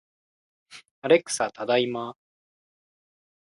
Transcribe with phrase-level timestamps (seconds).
[1.03, 2.17] アレクサ、ただいま